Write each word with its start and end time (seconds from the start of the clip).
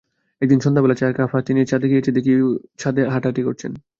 একদিন 0.41 0.59
সন্ধ্যাবেলা 0.65 0.95
চায়ের 0.95 1.15
কাপ 1.17 1.29
হাতে 1.33 1.51
নিয়ে 1.53 1.69
ছাদে 1.71 1.87
গিয়েছি, 1.91 2.09
দেখি 2.11 2.31
উনি 2.37 2.45
ছাদে 2.79 3.01
হাঁটাহাঁটি 3.13 3.41
করছেন। 3.47 3.71